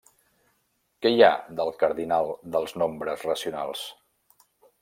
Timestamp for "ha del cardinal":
1.27-2.31